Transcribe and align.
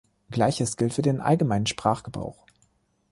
Gleiches 0.31 0.77
gilt 0.77 0.95
für 0.95 1.03
den 1.03 1.21
allgemeinen 1.21 1.67
Sprachgebrauch. 1.67 2.47